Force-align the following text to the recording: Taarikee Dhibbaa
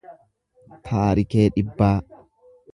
Taarikee 0.87 1.47
Dhibbaa 1.59 1.95